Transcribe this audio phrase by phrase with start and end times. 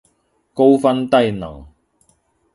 [0.55, 1.67] 高分低能